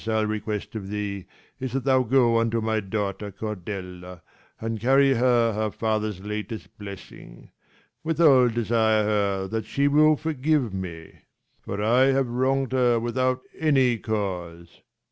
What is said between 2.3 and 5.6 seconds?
unto my daughter Cordelia, And carry her